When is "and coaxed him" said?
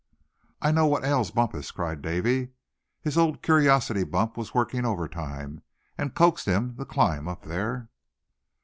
5.95-6.75